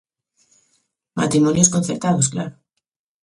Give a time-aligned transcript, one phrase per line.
[1.19, 2.55] Matrimonios concertados, claro.